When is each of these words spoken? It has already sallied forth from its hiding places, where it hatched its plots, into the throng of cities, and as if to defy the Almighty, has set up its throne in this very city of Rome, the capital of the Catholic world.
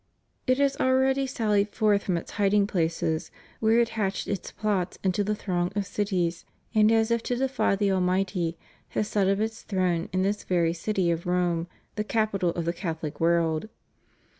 It 0.47 0.57
has 0.57 0.75
already 0.77 1.27
sallied 1.27 1.69
forth 1.69 2.01
from 2.01 2.17
its 2.17 2.31
hiding 2.31 2.65
places, 2.65 3.29
where 3.59 3.79
it 3.79 3.89
hatched 3.89 4.27
its 4.27 4.49
plots, 4.51 4.97
into 5.03 5.23
the 5.23 5.35
throng 5.35 5.71
of 5.75 5.85
cities, 5.85 6.43
and 6.73 6.91
as 6.91 7.11
if 7.11 7.21
to 7.21 7.35
defy 7.35 7.75
the 7.75 7.91
Almighty, 7.91 8.57
has 8.97 9.07
set 9.07 9.27
up 9.29 9.37
its 9.37 9.61
throne 9.61 10.09
in 10.11 10.23
this 10.23 10.43
very 10.43 10.73
city 10.73 11.11
of 11.11 11.27
Rome, 11.27 11.67
the 11.97 12.03
capital 12.03 12.49
of 12.49 12.65
the 12.65 12.73
Catholic 12.73 13.19
world. 13.19 13.69